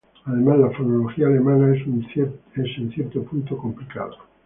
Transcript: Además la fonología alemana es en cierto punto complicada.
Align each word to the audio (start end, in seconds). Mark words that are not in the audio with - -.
Además 0.25 0.57
la 0.57 0.71
fonología 0.71 1.27
alemana 1.27 1.75
es 1.75 1.85
en 1.85 2.89
cierto 2.91 3.21
punto 3.21 3.55
complicada. 3.55 4.15